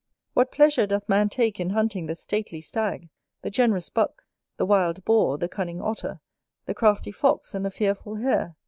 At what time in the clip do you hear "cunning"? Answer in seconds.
5.47-5.79